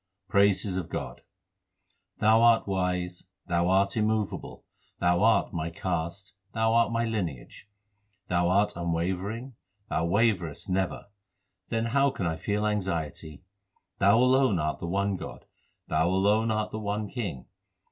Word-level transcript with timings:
Praises 0.27 0.77
of 0.77 0.89
God: 0.89 1.21
Thou 2.17 2.41
art 2.41 2.65
wise, 2.67 3.27
Thou 3.45 3.69
art 3.69 3.95
immovable, 3.95 4.65
Thou 4.99 5.21
art 5.21 5.53
my 5.53 5.69
caste, 5.69 6.33
Thou 6.55 6.73
art 6.73 6.91
my 6.91 7.05
lineage. 7.05 7.69
Thou 8.27 8.49
art 8.49 8.75
unwavering, 8.75 9.53
Thou 9.89 10.05
waverest 10.05 10.71
never; 10.71 11.05
then 11.69 11.85
how 11.85 12.09
can 12.09 12.25
I 12.25 12.35
feel 12.35 12.65
anxiety? 12.65 13.43
Thou 13.99 14.17
alone 14.17 14.57
art 14.57 14.79
the 14.79 14.87
one 14.87 15.17
God; 15.17 15.45
Thou 15.87 16.09
alone 16.09 16.49
art 16.49 16.71
the 16.71 16.79
one 16.79 17.07
King. 17.07 17.45